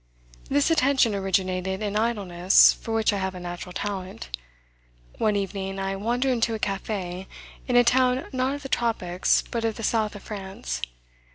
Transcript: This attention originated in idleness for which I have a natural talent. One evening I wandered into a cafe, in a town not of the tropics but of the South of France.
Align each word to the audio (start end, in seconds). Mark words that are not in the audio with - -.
This 0.49 0.71
attention 0.71 1.13
originated 1.13 1.83
in 1.83 1.95
idleness 1.95 2.73
for 2.73 2.91
which 2.91 3.13
I 3.13 3.19
have 3.19 3.35
a 3.35 3.39
natural 3.39 3.71
talent. 3.71 4.35
One 5.19 5.35
evening 5.35 5.77
I 5.77 5.95
wandered 5.95 6.31
into 6.31 6.55
a 6.55 6.57
cafe, 6.57 7.27
in 7.67 7.75
a 7.75 7.83
town 7.83 8.25
not 8.33 8.55
of 8.55 8.63
the 8.63 8.67
tropics 8.69 9.43
but 9.43 9.63
of 9.63 9.75
the 9.75 9.83
South 9.83 10.15
of 10.15 10.23
France. 10.23 10.81